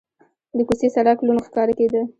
د 0.57 0.59
کوڅې 0.67 0.87
سړک 0.95 1.17
لوند 1.25 1.45
ښکاره 1.47 1.73
کېده. 1.79 2.01